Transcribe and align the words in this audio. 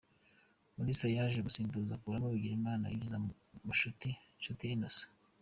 Mulisa 0.75 1.05
yaje 1.15 1.39
gusimbuza 1.47 1.91
akuramo 1.93 2.27
Bigirimana 2.33 2.83
yinjiza 2.91 3.17
Nshuti 3.69 4.07
Innocent. 4.75 5.11